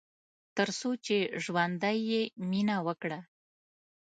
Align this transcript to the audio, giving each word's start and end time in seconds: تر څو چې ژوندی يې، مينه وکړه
تر 0.57 0.69
څو 0.79 0.89
چې 1.05 1.17
ژوندی 1.43 1.97
يې، 2.09 2.21
مينه 2.49 2.75
وکړه 2.87 3.19